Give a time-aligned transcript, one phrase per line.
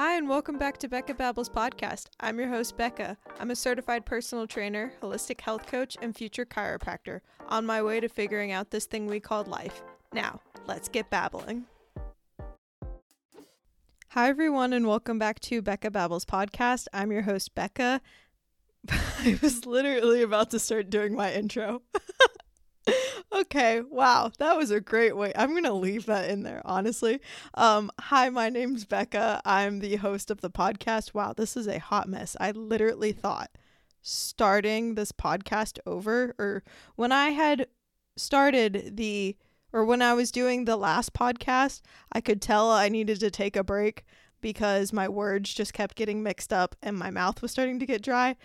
[0.00, 2.06] Hi, and welcome back to Becca Babbles podcast.
[2.20, 3.18] I'm your host, Becca.
[3.38, 7.20] I'm a certified personal trainer, holistic health coach, and future chiropractor
[7.50, 9.82] on my way to figuring out this thing we called life.
[10.14, 11.66] Now, let's get babbling.
[14.08, 16.86] Hi, everyone, and welcome back to Becca Babbles podcast.
[16.94, 18.00] I'm your host, Becca.
[18.90, 21.82] I was literally about to start doing my intro.
[23.40, 25.32] okay, wow, that was a great way.
[25.34, 27.20] I'm gonna leave that in there, honestly.
[27.54, 29.40] Um, hi, my name's Becca.
[29.44, 31.14] I'm the host of the podcast.
[31.14, 32.36] Wow, this is a hot mess.
[32.40, 33.50] I literally thought
[34.02, 36.62] starting this podcast over, or
[36.96, 37.66] when I had
[38.16, 39.36] started the,
[39.72, 41.80] or when I was doing the last podcast,
[42.12, 44.04] I could tell I needed to take a break
[44.40, 48.02] because my words just kept getting mixed up and my mouth was starting to get
[48.02, 48.36] dry.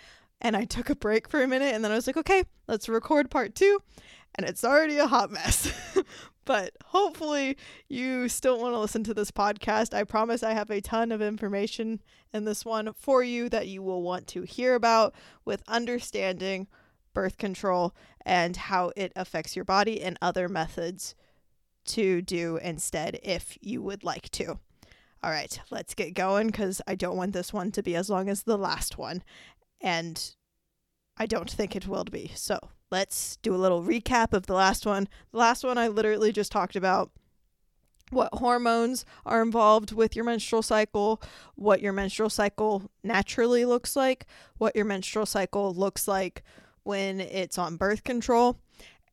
[0.41, 2.89] And I took a break for a minute and then I was like, okay, let's
[2.89, 3.79] record part two
[4.35, 5.71] and it's already a hot mess.
[6.45, 9.93] but hopefully, you still want to listen to this podcast.
[9.93, 12.01] I promise I have a ton of information
[12.33, 16.67] in this one for you that you will want to hear about with understanding
[17.13, 21.15] birth control and how it affects your body and other methods
[21.85, 24.59] to do instead if you would like to.
[25.23, 28.29] All right, let's get going because I don't want this one to be as long
[28.29, 29.23] as the last one.
[29.85, 30.33] And
[31.15, 32.31] I don't think it will be.
[32.35, 32.59] So
[32.91, 35.07] let's do a little recap of the last one.
[35.31, 37.11] The last one I literally just talked about
[38.09, 41.21] what hormones are involved with your menstrual cycle,
[41.53, 44.25] what your menstrual cycle naturally looks like,
[44.57, 46.43] what your menstrual cycle looks like
[46.83, 48.59] when it's on birth control,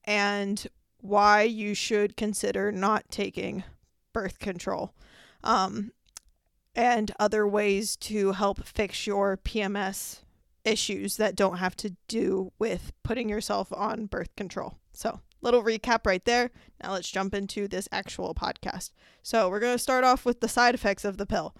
[0.05, 0.67] and
[1.01, 3.65] why you should consider not taking
[4.15, 4.95] birth control.
[5.45, 5.93] Um,
[6.75, 10.21] and other ways to help fix your PMS
[10.65, 14.79] issues that don't have to do with putting yourself on birth control.
[14.93, 16.51] So, little recap right there.
[16.83, 18.91] Now let's jump into this actual podcast.
[19.23, 21.55] So, we're going to start off with the side effects of the pill.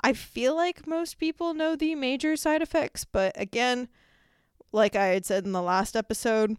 [0.00, 3.88] I feel like most people know the major side effects, but again,
[4.72, 6.56] like I had said in the last episode,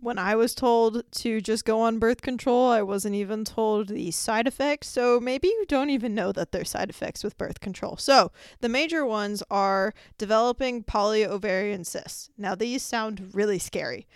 [0.00, 4.10] when I was told to just go on birth control, I wasn't even told the
[4.10, 4.88] side effects.
[4.88, 7.96] So maybe you don't even know that there's side effects with birth control.
[7.96, 12.30] So the major ones are developing polyovarian cysts.
[12.36, 14.06] Now, these sound really scary.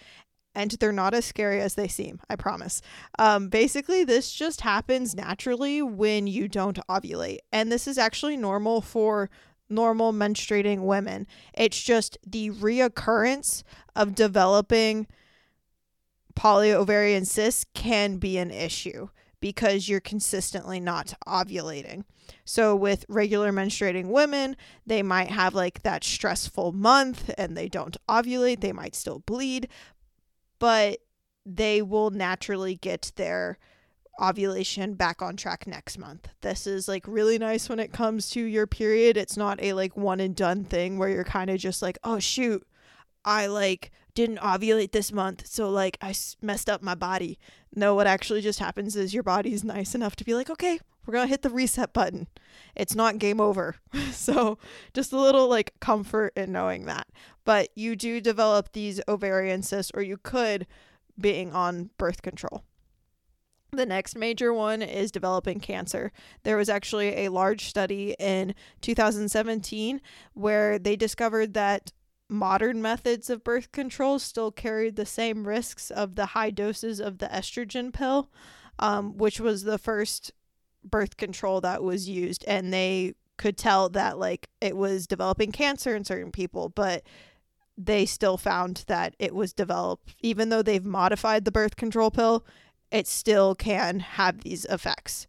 [0.52, 2.82] And they're not as scary as they seem, I promise.
[3.18, 7.38] Um, basically, this just happens naturally when you don't ovulate.
[7.52, 9.30] And this is actually normal for
[9.68, 11.28] normal menstruating women.
[11.54, 13.62] It's just the reoccurrence
[13.94, 15.06] of developing
[16.40, 19.08] polyovarian cysts can be an issue
[19.40, 22.04] because you're consistently not ovulating.
[22.46, 24.56] So, with regular menstruating women,
[24.86, 29.68] they might have like that stressful month and they don't ovulate, they might still bleed,
[30.58, 31.00] but
[31.44, 33.58] they will naturally get their
[34.18, 36.28] ovulation back on track next month.
[36.40, 39.18] This is like really nice when it comes to your period.
[39.18, 42.18] It's not a like one and done thing where you're kind of just like, oh
[42.18, 42.66] shoot,
[43.26, 47.38] I like didn't ovulate this month, so like I messed up my body.
[47.74, 51.14] No, what actually just happens is your body's nice enough to be like, okay, we're
[51.14, 52.28] gonna hit the reset button.
[52.76, 53.76] It's not game over.
[54.12, 54.58] so
[54.94, 57.08] just a little like comfort in knowing that.
[57.44, 60.66] But you do develop these ovarian cysts, or you could
[61.18, 62.64] being on birth control.
[63.72, 66.10] The next major one is developing cancer.
[66.42, 70.00] There was actually a large study in 2017
[70.34, 71.92] where they discovered that
[72.30, 77.18] modern methods of birth control still carried the same risks of the high doses of
[77.18, 78.30] the estrogen pill,
[78.78, 80.32] um, which was the first
[80.84, 82.44] birth control that was used.
[82.46, 87.02] And they could tell that, like, it was developing cancer in certain people, but
[87.76, 92.44] they still found that it was developed, even though they've modified the birth control pill,
[92.90, 95.26] it still can have these effects.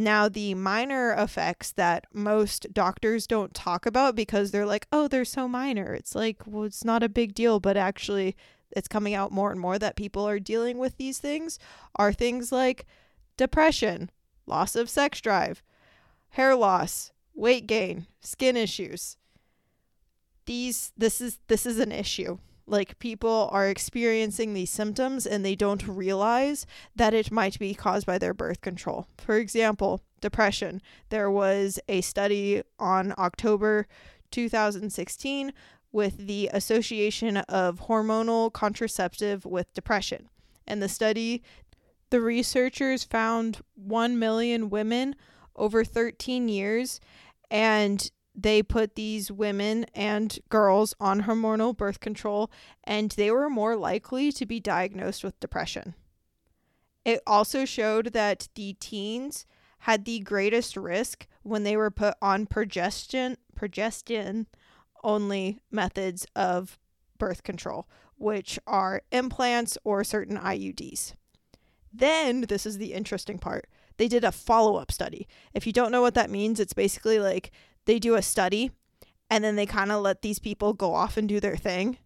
[0.00, 5.26] Now, the minor effects that most doctors don't talk about because they're like, oh, they're
[5.26, 5.92] so minor.
[5.92, 8.34] It's like, well, it's not a big deal, but actually,
[8.70, 11.58] it's coming out more and more that people are dealing with these things
[11.96, 12.86] are things like
[13.36, 14.10] depression,
[14.46, 15.62] loss of sex drive,
[16.30, 19.18] hair loss, weight gain, skin issues.
[20.46, 22.38] These this is this is an issue.
[22.70, 28.06] Like people are experiencing these symptoms and they don't realize that it might be caused
[28.06, 29.08] by their birth control.
[29.18, 30.80] For example, depression.
[31.08, 33.88] There was a study on October
[34.30, 35.52] 2016
[35.90, 40.28] with the Association of Hormonal Contraceptive with Depression.
[40.64, 41.42] And the study,
[42.10, 45.16] the researchers found 1 million women
[45.56, 47.00] over 13 years
[47.50, 52.50] and they put these women and girls on hormonal birth control,
[52.84, 55.94] and they were more likely to be diagnosed with depression.
[57.04, 59.46] It also showed that the teens
[59.80, 64.46] had the greatest risk when they were put on progestin progestin
[65.02, 66.78] only methods of
[67.18, 71.14] birth control, which are implants or certain IUDs.
[71.92, 73.68] Then, this is the interesting part.
[73.96, 75.26] They did a follow up study.
[75.52, 77.50] If you don't know what that means, it's basically like
[77.86, 78.70] they do a study
[79.28, 81.98] and then they kind of let these people go off and do their thing.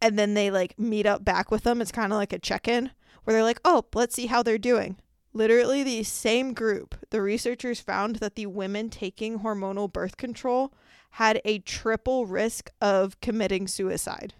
[0.00, 1.82] And then they like meet up back with them.
[1.82, 2.92] It's kind of like a check in
[3.24, 4.96] where they're like, oh, let's see how they're doing.
[5.32, 10.72] Literally, the same group, the researchers found that the women taking hormonal birth control
[11.12, 14.34] had a triple risk of committing suicide.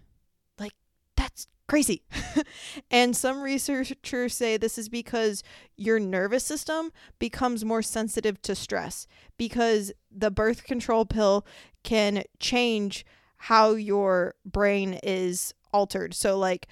[1.68, 2.02] Crazy.
[2.90, 5.42] and some researchers say this is because
[5.76, 9.06] your nervous system becomes more sensitive to stress
[9.36, 11.46] because the birth control pill
[11.84, 13.04] can change
[13.36, 16.14] how your brain is altered.
[16.14, 16.66] So, like,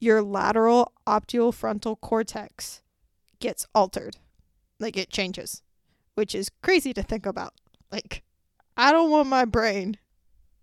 [0.00, 0.92] your lateral
[1.52, 2.82] frontal cortex
[3.40, 4.16] gets altered,
[4.78, 5.62] like, it changes,
[6.14, 7.52] which is crazy to think about.
[7.92, 8.22] Like,
[8.76, 9.98] I don't want my brain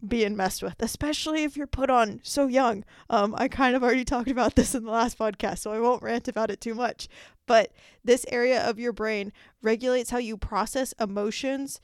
[0.06, 2.84] being messed with, especially if you're put on so young.
[3.10, 6.04] Um, I kind of already talked about this in the last podcast, so I won't
[6.04, 7.08] rant about it too much.
[7.46, 7.72] But
[8.04, 11.80] this area of your brain regulates how you process emotions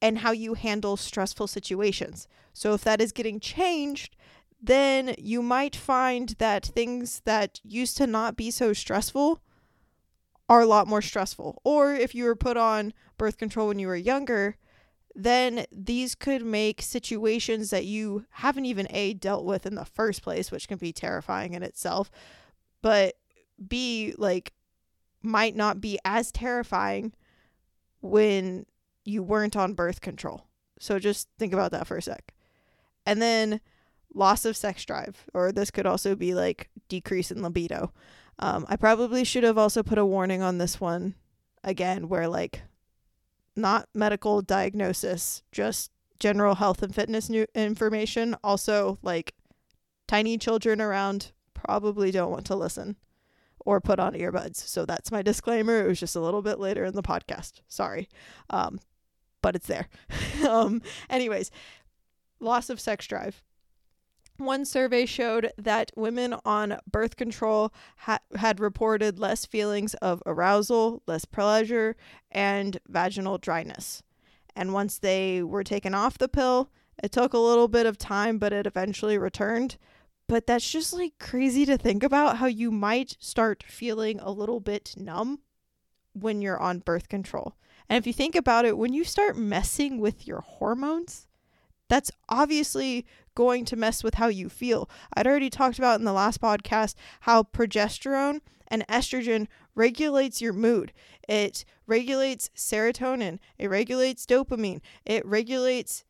[0.00, 2.26] and how you handle stressful situations.
[2.52, 4.16] So if that is getting changed,
[4.60, 9.40] then you might find that things that used to not be so stressful
[10.48, 11.60] are a lot more stressful.
[11.64, 14.56] Or if you were put on birth control when you were younger,
[15.14, 20.22] then these could make situations that you haven't even A dealt with in the first
[20.22, 22.10] place, which can be terrifying in itself,
[22.80, 23.14] but
[23.66, 24.52] B like
[25.22, 27.12] might not be as terrifying
[28.00, 28.66] when
[29.04, 30.46] you weren't on birth control.
[30.78, 32.32] So just think about that for a sec.
[33.06, 33.60] And then
[34.14, 37.92] loss of sex drive, or this could also be like decrease in libido.
[38.38, 41.14] Um, I probably should have also put a warning on this one
[41.62, 42.62] again, where like
[43.56, 48.36] not medical diagnosis, just general health and fitness new information.
[48.42, 49.34] Also, like
[50.06, 52.96] tiny children around probably don't want to listen
[53.64, 54.56] or put on earbuds.
[54.56, 55.84] So that's my disclaimer.
[55.84, 57.60] It was just a little bit later in the podcast.
[57.68, 58.08] Sorry.
[58.50, 58.80] Um,
[59.40, 59.88] but it's there.
[60.48, 61.50] um, anyways,
[62.40, 63.42] loss of sex drive.
[64.42, 71.00] One survey showed that women on birth control ha- had reported less feelings of arousal,
[71.06, 71.96] less pleasure,
[72.30, 74.02] and vaginal dryness.
[74.56, 76.70] And once they were taken off the pill,
[77.02, 79.78] it took a little bit of time, but it eventually returned.
[80.28, 84.60] But that's just like crazy to think about how you might start feeling a little
[84.60, 85.40] bit numb
[86.14, 87.54] when you're on birth control.
[87.88, 91.28] And if you think about it, when you start messing with your hormones,
[91.88, 94.88] that's obviously going to mess with how you feel.
[95.14, 100.92] I'd already talked about in the last podcast how progesterone and estrogen regulates your mood.
[101.28, 106.04] It regulates serotonin, it regulates dopamine, it regulates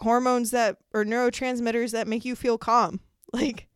[0.00, 3.00] hormones that or neurotransmitters that make you feel calm.
[3.32, 3.66] Like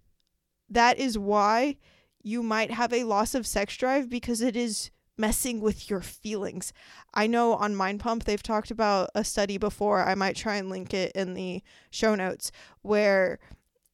[0.71, 1.77] that is why
[2.23, 4.91] you might have a loss of sex drive because it is
[5.21, 6.73] messing with your feelings.
[7.15, 10.03] I know on Mind Pump they've talked about a study before.
[10.03, 12.51] I might try and link it in the show notes
[12.83, 13.39] where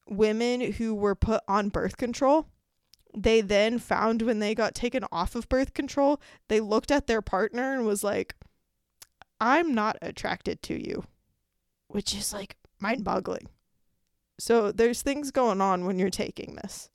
[0.09, 2.47] women who were put on birth control
[3.17, 7.21] they then found when they got taken off of birth control, they looked at their
[7.21, 8.35] partner and was like,
[9.41, 11.03] I'm not attracted to you,
[11.87, 13.47] which is like mind boggling.
[14.39, 16.89] So there's things going on when you're taking this.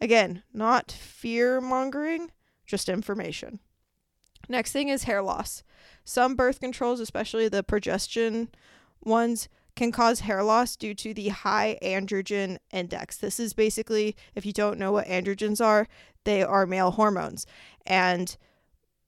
[0.00, 2.30] Again, not fear mongering,
[2.68, 3.58] just information.
[4.48, 5.64] Next thing is hair loss.
[6.04, 8.48] Some birth controls, especially the progestin
[9.02, 13.16] ones, can cause hair loss due to the high androgen index.
[13.16, 15.86] This is basically, if you don't know what androgens are,
[16.24, 17.46] they are male hormones.
[17.86, 18.36] And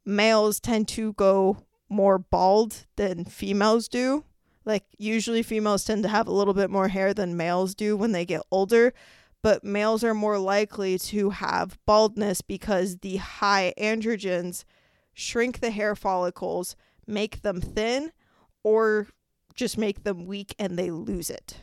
[0.05, 4.25] males tend to go more bald than females do.
[4.65, 8.13] Like, usually females tend to have a little bit more hair than males do when
[8.13, 8.93] they get older
[9.43, 14.65] but males are more likely to have baldness because the high androgens
[15.15, 18.13] shrink the hair follicles, make them thin,
[18.63, 19.09] or
[19.55, 21.59] just make them weak and they lose it,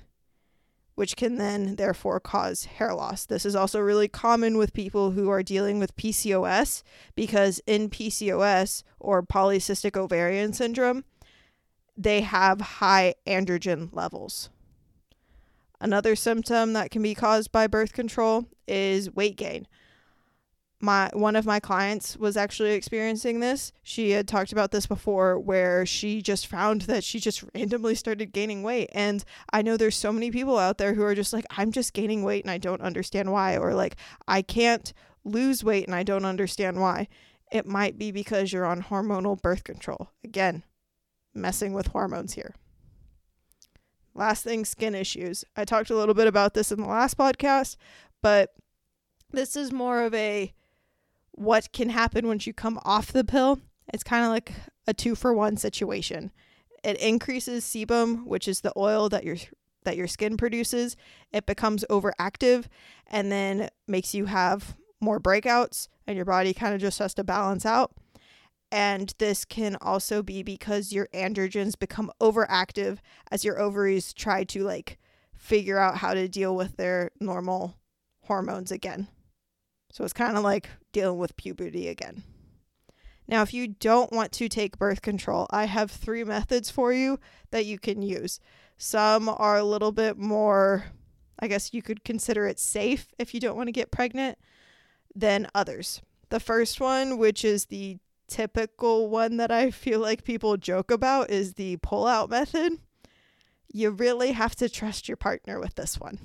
[0.96, 3.26] which can then therefore cause hair loss.
[3.26, 6.84] This is also really common with people who are dealing with PCOS
[7.16, 11.04] because in PCOS or polycystic ovarian syndrome,
[11.96, 14.50] they have high androgen levels.
[15.80, 19.68] Another symptom that can be caused by birth control is weight gain.
[20.80, 23.72] My one of my clients was actually experiencing this.
[23.82, 28.32] She had talked about this before where she just found that she just randomly started
[28.32, 31.46] gaining weight and I know there's so many people out there who are just like
[31.58, 33.96] I'm just gaining weight and I don't understand why or like
[34.28, 34.94] I can't
[35.24, 37.08] lose weight and I don't understand why.
[37.52, 40.10] it might be because you're on hormonal birth control.
[40.24, 40.64] Again,
[41.34, 42.56] messing with hormones here.
[44.18, 45.46] Last thing, skin issues.
[45.56, 47.78] I talked a little bit about this in the last podcast,
[48.24, 48.56] but
[49.32, 50.52] this is more of a
[51.34, 53.60] what can happen once you come off the pill.
[53.94, 54.54] It's kind of like
[54.88, 56.32] a two for one situation.
[56.84, 59.38] It increases sebum, which is the oil that your
[59.84, 60.98] that your skin produces.
[61.32, 62.66] It becomes overactive
[63.06, 67.24] and then makes you have more breakouts and your body kind of just has to
[67.24, 67.92] balance out.
[68.72, 72.98] And this can also be because your androgens become overactive
[73.32, 74.98] as your ovaries try to like
[75.34, 77.78] figure out how to deal with their normal
[78.24, 79.08] hormones again.
[79.92, 82.24] So it's kind of like dealing with puberty again.
[83.28, 87.20] Now, if you don't want to take birth control, I have three methods for you
[87.52, 88.40] that you can use.
[88.78, 90.86] Some are a little bit more,
[91.40, 94.38] I guess you could consider it safe if you don't want to get pregnant
[95.14, 96.02] than others.
[96.30, 97.98] The first one, which is the
[98.28, 102.74] typical one that I feel like people joke about, is the pull out method.
[103.72, 106.20] You really have to trust your partner with this one.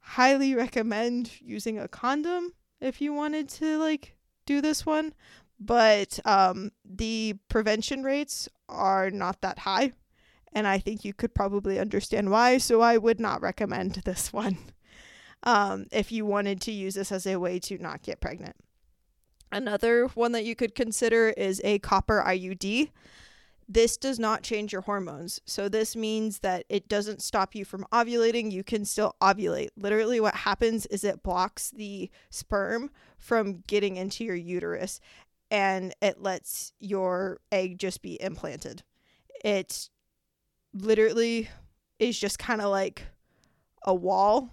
[0.00, 4.16] Highly recommend using a condom if you wanted to like
[4.46, 5.14] do this one,
[5.58, 9.92] but um, the prevention rates are not that high,
[10.52, 12.58] and I think you could probably understand why.
[12.58, 14.58] So I would not recommend this one
[15.42, 18.56] um, if you wanted to use this as a way to not get pregnant.
[19.52, 22.90] Another one that you could consider is a copper IUD.
[23.68, 25.40] This does not change your hormones.
[25.44, 28.50] So, this means that it doesn't stop you from ovulating.
[28.50, 29.68] You can still ovulate.
[29.76, 35.00] Literally, what happens is it blocks the sperm from getting into your uterus
[35.50, 38.82] and it lets your egg just be implanted.
[39.44, 39.88] It
[40.72, 41.48] literally
[41.98, 43.02] is just kind of like
[43.84, 44.50] a wall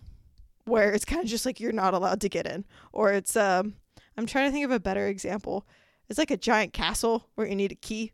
[0.66, 3.76] where it's kind of just like you're not allowed to get in or it's um
[4.18, 5.68] I'm trying to think of a better example.
[6.10, 8.14] It's like a giant castle where you need a key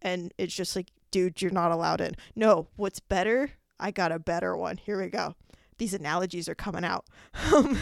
[0.00, 2.14] and it's just like dude you're not allowed in.
[2.34, 3.52] No, what's better?
[3.78, 4.76] I got a better one.
[4.76, 5.34] Here we go.
[5.78, 7.06] These analogies are coming out.
[7.52, 7.78] Um,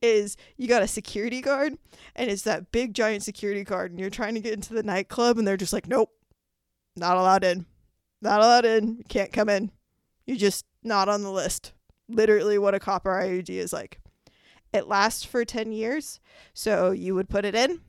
[0.00, 1.74] is you got a security guard
[2.16, 5.38] and it's that big giant security guard and you're trying to get into the nightclub
[5.38, 6.10] and they're just like nope.
[6.96, 7.66] Not allowed in.
[8.20, 9.02] Not allowed in.
[9.08, 9.70] Can't come in.
[10.26, 11.72] You're just not on the list
[12.14, 14.00] literally what a copper IUD is like.
[14.72, 16.20] It lasts for 10 years.
[16.54, 17.80] So you would put it in,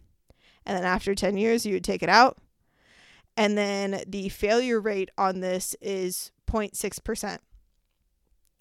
[0.66, 2.38] and then after 10 years, you would take it out.
[3.36, 7.40] And then the failure rate on this is 0.6%,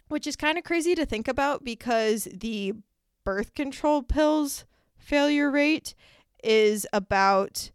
[0.08, 2.74] which is kind of crazy to think about because the
[3.24, 4.64] birth control pills
[4.96, 5.94] failure rate
[6.42, 7.70] is about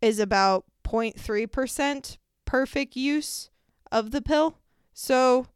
[0.00, 3.50] is about 0.3% perfect use
[3.90, 4.58] of the pill.
[4.92, 5.46] So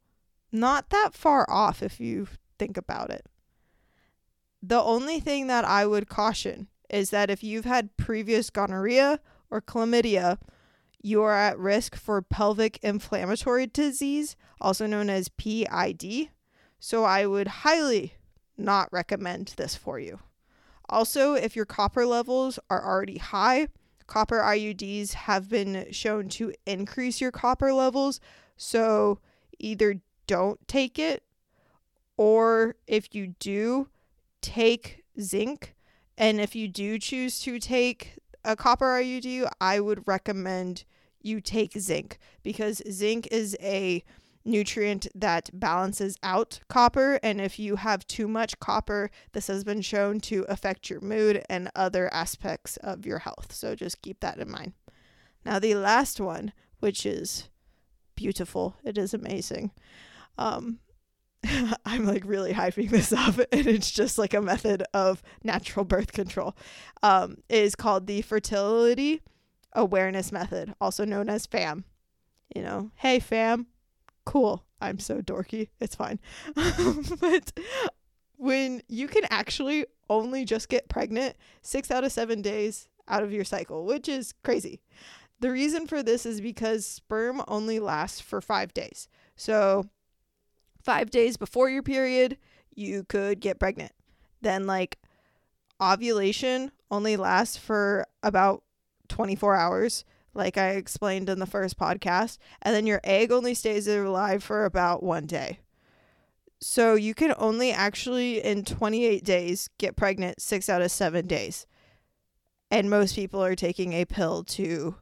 [0.50, 2.26] not that far off if you
[2.58, 3.26] think about it.
[4.62, 9.60] The only thing that I would caution is that if you've had previous gonorrhea or
[9.60, 10.38] chlamydia,
[11.02, 16.30] you are at risk for pelvic inflammatory disease, also known as PID.
[16.78, 18.14] So I would highly
[18.58, 20.20] not recommend this for you.
[20.88, 23.68] Also, if your copper levels are already high,
[24.06, 28.20] copper IUDs have been shown to increase your copper levels.
[28.56, 29.20] So
[29.58, 31.22] either don't take it,
[32.16, 33.88] or if you do,
[34.40, 35.74] take zinc.
[36.16, 40.84] And if you do choose to take a copper IUD, I would recommend
[41.22, 44.02] you take zinc because zinc is a
[44.44, 47.20] nutrient that balances out copper.
[47.22, 51.44] And if you have too much copper, this has been shown to affect your mood
[51.48, 53.52] and other aspects of your health.
[53.52, 54.72] So just keep that in mind.
[55.44, 57.48] Now, the last one, which is
[58.14, 59.70] beautiful, it is amazing,
[60.36, 60.78] um,
[61.84, 66.12] I'm like really hyping this up, and it's just like a method of natural birth
[66.12, 66.56] control.
[67.02, 69.22] Um, is called the fertility
[69.72, 71.84] awareness method, also known as FAM.
[72.54, 73.66] You know, hey fam,
[74.24, 74.64] cool.
[74.80, 75.68] I'm so dorky.
[75.78, 76.18] It's fine.
[77.20, 77.52] but
[78.36, 83.32] when you can actually only just get pregnant six out of seven days out of
[83.32, 84.80] your cycle, which is crazy.
[85.40, 89.08] The reason for this is because sperm only lasts for five days.
[89.36, 89.88] So
[90.82, 92.36] five days before your period,
[92.74, 93.92] you could get pregnant.
[94.40, 94.98] Then, like,
[95.80, 98.62] ovulation only lasts for about
[99.08, 102.38] 24 hours, like I explained in the first podcast.
[102.62, 105.60] And then your egg only stays alive for about one day.
[106.60, 111.66] So you can only actually, in 28 days, get pregnant six out of seven days.
[112.70, 114.96] And most people are taking a pill to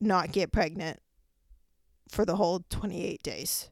[0.00, 1.00] not get pregnant
[2.08, 3.70] for the whole 28 days.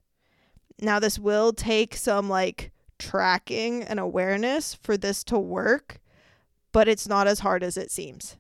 [0.81, 6.01] Now, this will take some like tracking and awareness for this to work,
[6.73, 8.37] but it's not as hard as it seems.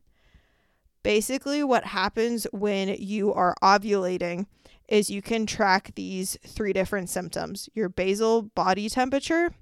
[1.02, 4.46] Basically, what happens when you are ovulating
[4.88, 9.54] is you can track these three different symptoms your basal body temperature,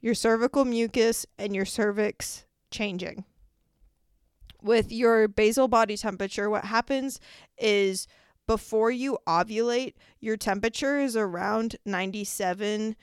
[0.00, 3.24] your cervical mucus, and your cervix changing.
[4.62, 7.20] With your basal body temperature, what happens
[7.58, 8.06] is
[8.46, 12.96] before you ovulate, your temperature is around 97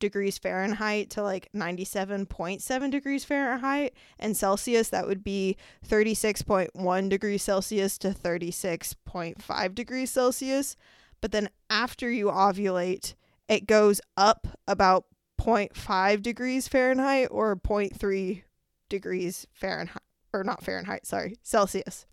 [0.00, 3.94] degrees Fahrenheit to like 97.7 degrees Fahrenheit.
[4.18, 5.56] And Celsius, that would be
[5.88, 10.76] 36.1 degrees Celsius to 36.5 degrees Celsius.
[11.20, 13.14] But then after you ovulate,
[13.48, 15.04] it goes up about
[15.40, 18.42] 0.5 degrees Fahrenheit or 0.3
[18.88, 22.06] degrees Fahrenheit, or not Fahrenheit, sorry, Celsius.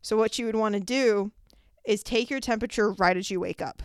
[0.00, 1.32] So, what you would want to do
[1.88, 3.82] is take your temperature right as you wake up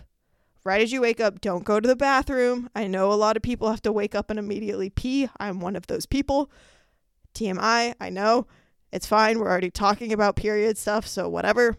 [0.64, 2.70] right as you wake up, don't go to the bathroom.
[2.76, 5.30] I know a lot of people have to wake up and immediately pee.
[5.40, 6.50] I'm one of those people.
[7.36, 8.48] TMI, I know.
[8.92, 9.40] It's fine.
[9.40, 11.78] We're already talking about period stuff, so whatever.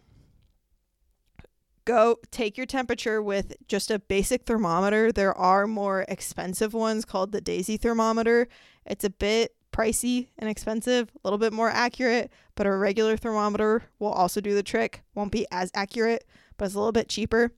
[1.84, 5.12] Go take your temperature with just a basic thermometer.
[5.12, 8.48] There are more expensive ones called the Daysy thermometer.
[8.86, 13.82] It's a bit pricey and expensive, a little bit more accurate, but a regular thermometer
[13.98, 15.02] will also do the trick.
[15.14, 16.24] Won't be as accurate,
[16.56, 17.52] but it's a little bit cheaper.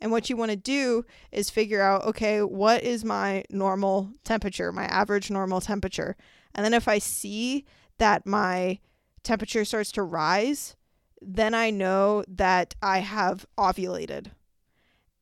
[0.00, 4.70] And what you want to do is figure out, okay, what is my normal temperature,
[4.70, 6.16] my average normal temperature?
[6.54, 7.64] And then if I see
[7.98, 8.78] that my
[9.24, 10.76] temperature starts to rise,
[11.20, 14.30] then I know that I have ovulated.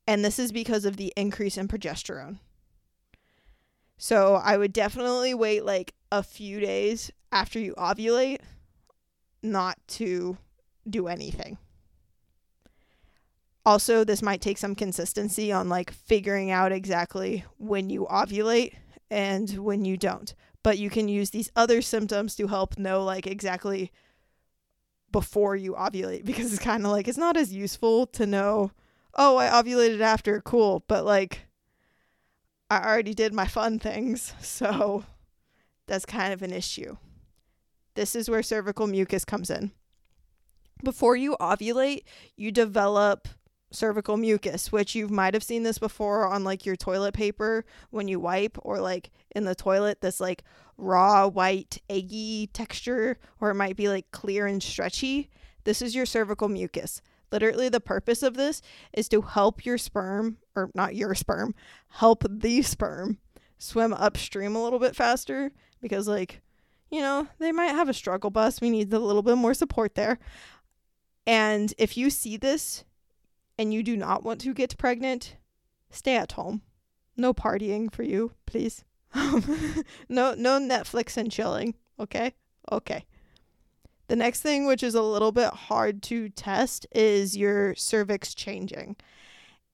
[0.06, 2.38] And this is because of the increase in progesterone.
[3.96, 8.40] So I would definitely wait like a few days after you ovulate
[9.42, 10.38] not to
[10.88, 11.58] do anything.
[13.66, 18.74] Also this might take some consistency on like figuring out exactly when you ovulate
[19.10, 20.34] and when you don't.
[20.62, 23.90] But you can use these other symptoms to help know like exactly
[25.10, 28.72] before you ovulate because it's kind of like it's not as useful to know
[29.16, 31.46] oh i ovulated after cool but like
[32.68, 35.04] i already did my fun things so
[35.86, 36.96] that's kind of an issue
[37.94, 39.72] this is where cervical mucus comes in
[40.82, 42.02] before you ovulate
[42.36, 43.28] you develop
[43.74, 48.08] cervical mucus, which you might have seen this before on like your toilet paper when
[48.08, 50.44] you wipe or like in the toilet, this like
[50.76, 55.28] raw, white, eggy texture, or it might be like clear and stretchy.
[55.64, 57.02] This is your cervical mucus.
[57.32, 61.54] Literally, the purpose of this is to help your sperm, or not your sperm,
[61.88, 63.18] help the sperm
[63.58, 66.40] swim upstream a little bit faster because, like,
[66.90, 68.60] you know, they might have a struggle bus.
[68.60, 70.18] We need a little bit more support there.
[71.26, 72.84] And if you see this,
[73.58, 75.36] and you do not want to get pregnant,
[75.90, 76.62] stay at home.
[77.16, 78.84] No partying for you, please.
[79.14, 82.34] no no Netflix and chilling, okay?
[82.70, 83.04] Okay.
[84.08, 88.96] The next thing which is a little bit hard to test is your cervix changing.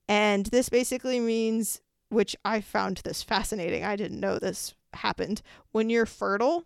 [0.07, 3.83] And this basically means which I found this fascinating.
[3.83, 5.41] I didn't know this happened.
[5.71, 6.65] When you're fertile,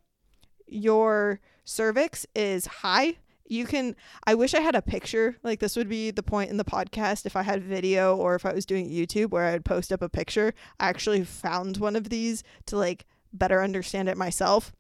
[0.67, 3.17] your cervix is high.
[3.47, 5.38] You can i wish i had a picture.
[5.43, 7.25] Like this would be the point in the podcast.
[7.25, 10.10] If i had video or if i was doing youtube where i'd post up a
[10.10, 14.71] picture i actually found one of these to like better understand it myself.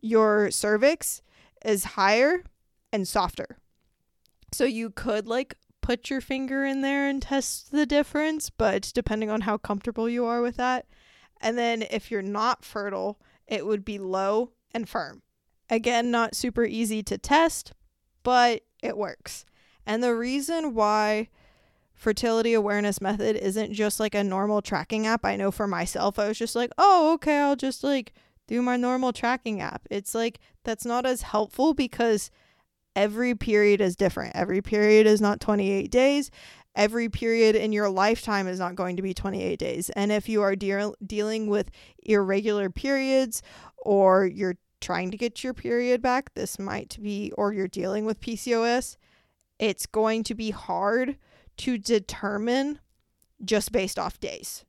[0.00, 1.20] Your cervix
[1.64, 2.44] is higher
[2.92, 3.58] and softer.
[4.52, 5.56] So you could like
[5.90, 10.24] put your finger in there and test the difference but depending on how comfortable you
[10.24, 10.86] are with that
[11.40, 15.22] and then if you're not fertile it would be low and firm
[15.68, 17.72] again not super easy to test
[18.22, 19.44] but it works.
[19.86, 21.28] And the reason why
[21.94, 26.28] fertility awareness method isn't just like a normal tracking app, I know for myself, I
[26.28, 28.14] was just like, oh, okay, I'll just like
[28.46, 29.86] do my normal tracking app.
[29.90, 32.30] It's like that's not as helpful because
[32.96, 34.36] every period is different.
[34.36, 36.30] Every period is not 28 days.
[36.76, 39.90] Every period in your lifetime is not going to be 28 days.
[39.90, 41.70] And if you are de- dealing with
[42.04, 43.42] irregular periods
[43.76, 48.20] or you're trying to get your period back, this might be, or you're dealing with
[48.20, 48.96] PCOS,
[49.58, 51.16] it's going to be hard
[51.58, 52.78] to determine
[53.44, 54.64] just based off days.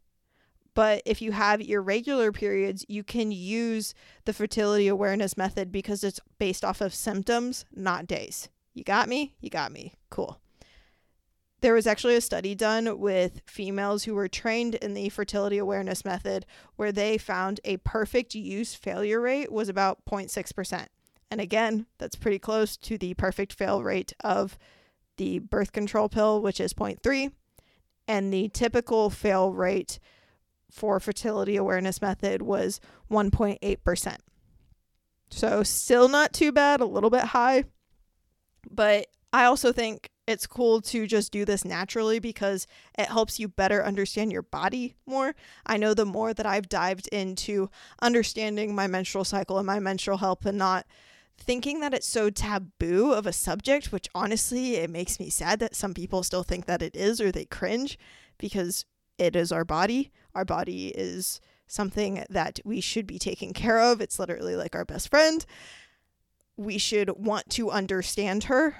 [0.73, 3.93] But if you have irregular periods, you can use
[4.25, 8.49] the fertility awareness method because it's based off of symptoms, not days.
[8.73, 9.36] You got me?
[9.41, 9.95] You got me.
[10.10, 10.39] Cool.
[11.60, 16.03] There was actually a study done with females who were trained in the fertility awareness
[16.03, 20.88] method where they found a perfect use failure rate was about 0.6%.
[21.29, 24.57] And again, that's pretty close to the perfect fail rate of
[25.17, 27.31] the birth control pill, which is 0.3.
[28.07, 29.99] And the typical fail rate
[30.71, 32.79] for fertility awareness method was
[33.12, 34.17] 1.8%.
[35.29, 37.65] So still not too bad, a little bit high,
[38.69, 43.47] But I also think it's cool to just do this naturally because it helps you
[43.47, 45.36] better understand your body more.
[45.65, 47.69] I know the more that I've dived into
[48.01, 50.86] understanding my menstrual cycle and my menstrual health and not
[51.38, 55.75] thinking that it's so taboo of a subject, which honestly, it makes me sad that
[55.75, 57.97] some people still think that it is or they cringe
[58.38, 58.86] because
[59.17, 60.12] it is our body.
[60.36, 64.02] Our body is something that we should be taking care of.
[64.02, 65.46] It's literally like our best friend.
[66.58, 68.76] We should want to understand her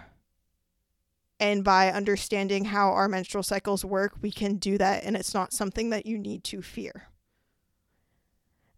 [1.42, 5.54] and by understanding how our menstrual cycles work, we can do that, and it's not
[5.54, 7.08] something that you need to fear.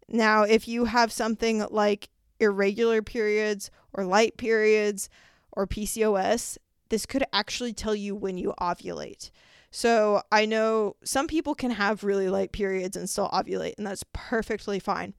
[0.08, 2.08] Now, if you have something like
[2.40, 5.10] irregular periods or light periods
[5.52, 6.56] or PCOS,
[6.88, 9.30] this could actually tell you when you ovulate.
[9.76, 14.04] So I know some people can have really light periods and still ovulate, and that's
[14.12, 15.14] perfectly fine.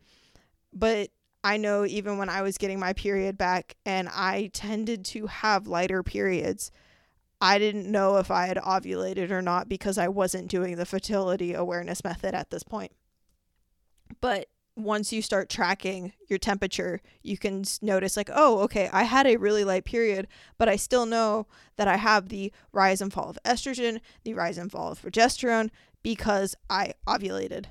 [0.72, 1.10] But
[1.44, 5.68] I know even when I was getting my period back and I tended to have
[5.68, 6.72] lighter periods,
[7.42, 11.54] I didn't know if I had ovulated or not because I wasn't doing the fertility
[11.54, 12.94] awareness method at this point.
[14.22, 19.26] But once you start tracking your temperature, you can notice, like, oh, okay, I had
[19.26, 23.30] a really light period, but I still know that I have the rise and fall
[23.30, 25.70] of estrogen, the rise and fall of progesterone
[26.04, 27.66] because I ovulated.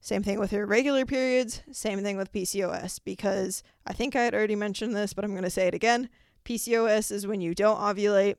[0.00, 4.56] Same thing with irregular periods, same thing with PCOS, because I think I had already
[4.56, 6.10] mentioned this, but I'm going to say it again.
[6.44, 8.36] PCOS is when you don't ovulate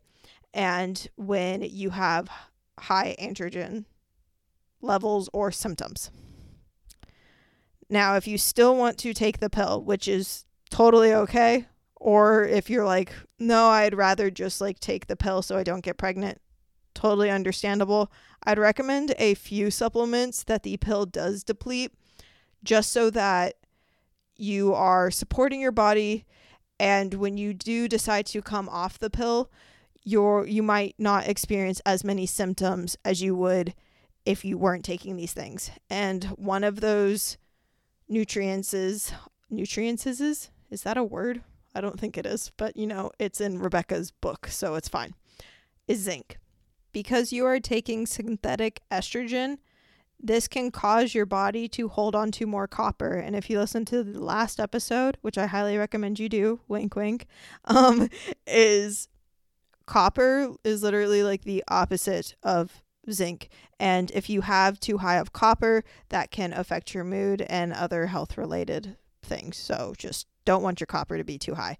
[0.53, 2.29] and when you have
[2.77, 3.85] high androgen
[4.81, 6.11] levels or symptoms.
[7.89, 12.69] Now, if you still want to take the pill, which is totally okay, or if
[12.69, 16.39] you're like, no, I'd rather just like take the pill so I don't get pregnant,
[16.93, 18.11] totally understandable.
[18.43, 21.93] I'd recommend a few supplements that the pill does deplete
[22.63, 23.55] just so that
[24.35, 26.25] you are supporting your body
[26.79, 29.49] and when you do decide to come off the pill,
[30.03, 33.73] you're you might not experience as many symptoms as you would
[34.25, 35.71] if you weren't taking these things.
[35.89, 37.37] And one of those
[38.07, 39.13] nutrients is
[39.49, 41.41] nutrients is is that a word?
[41.73, 45.13] I don't think it is, but you know, it's in Rebecca's book, so it's fine.
[45.87, 46.37] Is zinc.
[46.93, 49.57] Because you are taking synthetic estrogen,
[50.19, 53.15] this can cause your body to hold on to more copper.
[53.15, 56.95] And if you listen to the last episode, which I highly recommend you do, wink
[56.95, 57.25] wink,
[57.65, 58.09] um,
[58.47, 59.09] is
[59.85, 63.49] copper is literally like the opposite of zinc.
[63.79, 68.07] And if you have too high of copper, that can affect your mood and other
[68.07, 69.57] health related things.
[69.57, 71.77] So just don't want your copper to be too high.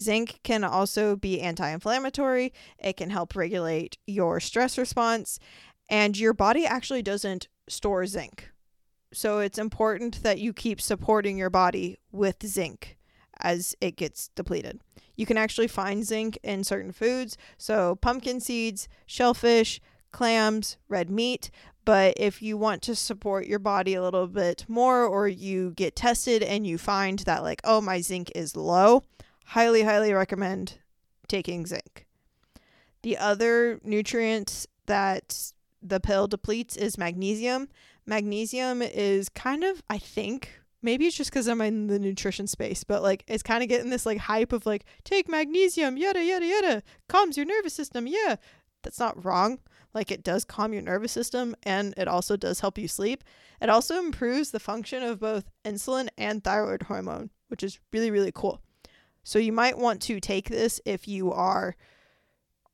[0.00, 5.38] Zinc can also be anti inflammatory, it can help regulate your stress response,
[5.88, 8.50] and your body actually doesn't store zinc.
[9.12, 12.96] So it's important that you keep supporting your body with zinc
[13.40, 14.80] as it gets depleted.
[15.16, 19.80] You can actually find zinc in certain foods, so pumpkin seeds, shellfish,
[20.12, 21.50] clams, red meat.
[21.84, 25.96] But if you want to support your body a little bit more, or you get
[25.96, 29.02] tested and you find that, like, oh, my zinc is low,
[29.46, 30.78] highly, highly recommend
[31.26, 32.06] taking zinc.
[33.02, 37.68] The other nutrient that the pill depletes is magnesium.
[38.06, 42.84] Magnesium is kind of, I think, maybe it's just because I'm in the nutrition space,
[42.84, 46.46] but like it's kind of getting this like hype of like take magnesium, yada yada
[46.46, 48.06] yada, calms your nervous system.
[48.06, 48.36] Yeah,
[48.82, 49.58] that's not wrong.
[49.94, 53.24] Like it does calm your nervous system and it also does help you sleep.
[53.60, 58.32] It also improves the function of both insulin and thyroid hormone, which is really really
[58.32, 58.60] cool.
[59.24, 61.76] So you might want to take this if you are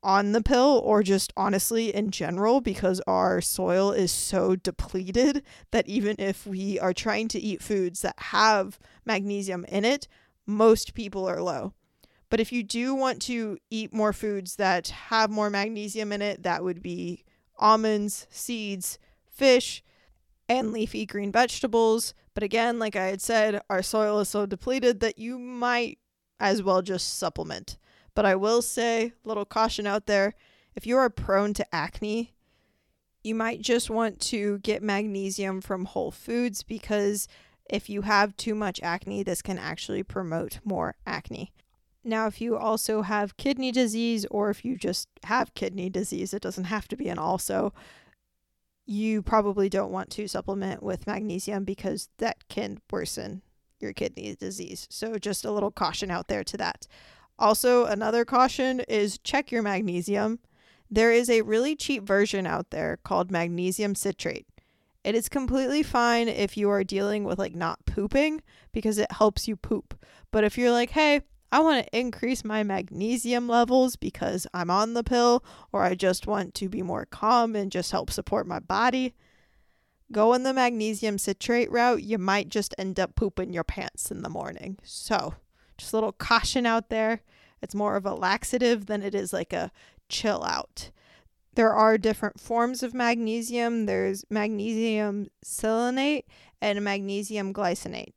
[0.03, 5.89] on the pill or just honestly in general because our soil is so depleted that
[5.89, 10.07] even if we are trying to eat foods that have magnesium in it,
[10.47, 11.75] most people are low.
[12.31, 16.43] But if you do want to eat more foods that have more magnesium in it,
[16.43, 17.25] that would be
[17.57, 18.99] almonds, seeds,
[19.31, 19.83] fish,
[20.49, 22.15] and leafy green vegetables.
[22.35, 25.99] But again, like I had said, our soil is so depleted that you might
[26.39, 27.79] as well just supplement.
[28.15, 30.35] But I will say, little caution out there
[30.79, 32.35] if you are prone to acne,
[33.25, 37.27] you might just want to get magnesium from whole foods because
[37.69, 41.53] if you have too much acne, this can actually promote more acne.
[42.05, 46.43] Now, if you also have kidney disease or if you just have kidney disease, it
[46.43, 47.73] doesn't have to be an also,
[48.87, 53.43] you probably don't want to supplement with magnesium because that can worsen
[53.81, 54.87] your kidney disease.
[54.91, 56.87] So, just a little caution out there to that.
[57.39, 60.39] Also, another caution is check your magnesium.
[60.91, 64.47] There is a really cheap version out there called magnesium citrate.
[65.05, 69.47] It is completely fine if you are dealing with like not pooping because it helps
[69.47, 69.95] you poop.
[70.31, 74.95] But if you're like, hey, I want to increase my magnesium levels because I'm on
[74.95, 78.59] the pill, or I just want to be more calm and just help support my
[78.59, 79.15] body.
[80.13, 84.23] Go in the magnesium citrate route, you might just end up pooping your pants in
[84.23, 84.79] the morning.
[84.83, 85.35] So,
[85.77, 87.23] just a little caution out there.
[87.63, 89.71] It's more of a laxative than it is like a
[90.09, 90.91] chill out.
[91.55, 93.87] There are different forms of magnesium.
[93.87, 96.27] There's magnesium selenate
[96.61, 98.17] and magnesium glycinate,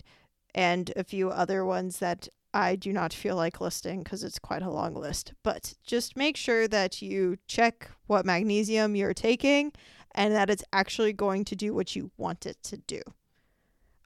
[0.53, 4.61] and a few other ones that I do not feel like listing because it's quite
[4.61, 5.33] a long list.
[5.43, 9.71] But just make sure that you check what magnesium you're taking
[10.13, 13.01] and that it's actually going to do what you want it to do.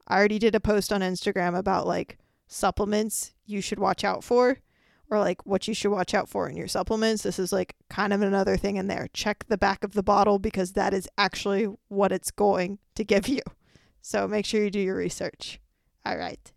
[0.08, 4.60] I already did a post on Instagram about like supplements you should watch out for
[5.10, 7.24] or like what you should watch out for in your supplements.
[7.24, 9.08] This is like kind of another thing in there.
[9.14, 13.28] Check the back of the bottle because that is actually what it's going to give
[13.28, 13.42] you.
[14.02, 15.60] So make sure you do your research.
[16.06, 16.54] All right.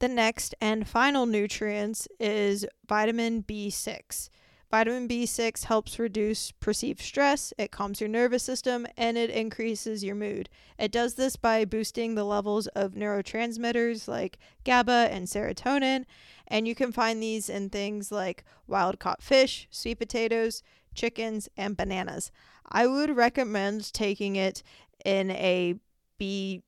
[0.00, 4.28] The next and final nutrients is vitamin B6.
[4.70, 10.14] Vitamin B6 helps reduce perceived stress, it calms your nervous system, and it increases your
[10.14, 10.50] mood.
[10.78, 16.04] It does this by boosting the levels of neurotransmitters like GABA and serotonin,
[16.46, 20.62] and you can find these in things like wild caught fish, sweet potatoes,
[20.94, 22.30] chickens, and bananas.
[22.70, 24.62] I would recommend taking it
[25.04, 25.76] in a
[26.18, 26.62] B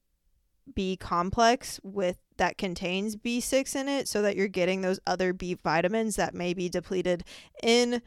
[0.75, 5.53] B complex with that contains B6 in it so that you're getting those other B
[5.53, 7.23] vitamins that may be depleted
[7.63, 8.01] in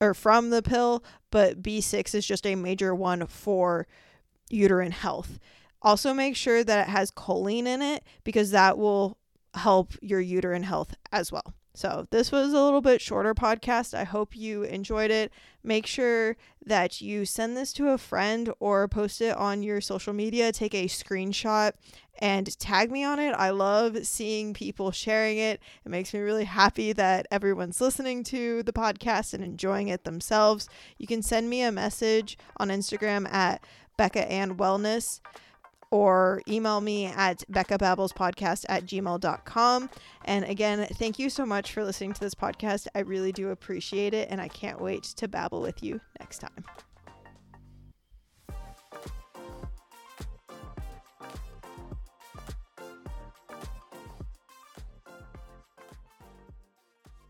[0.00, 3.86] or from the pill, but B6 is just a major one for
[4.48, 5.38] uterine health.
[5.82, 9.18] Also, make sure that it has choline in it because that will
[9.52, 11.52] help your uterine health as well.
[11.76, 13.92] So, this was a little bit shorter podcast.
[13.92, 15.30] I hope you enjoyed it.
[15.62, 20.14] Make sure that you send this to a friend or post it on your social
[20.14, 20.52] media.
[20.52, 21.72] Take a screenshot
[22.18, 23.32] and tag me on it.
[23.32, 25.60] I love seeing people sharing it.
[25.84, 30.70] It makes me really happy that everyone's listening to the podcast and enjoying it themselves.
[30.96, 33.62] You can send me a message on Instagram at
[33.98, 35.20] Becca Ann Wellness
[35.90, 39.90] or email me at beccababblespodcast at gmail.com.
[40.24, 42.86] And again, thank you so much for listening to this podcast.
[42.94, 46.64] I really do appreciate it, and I can't wait to babble with you next time.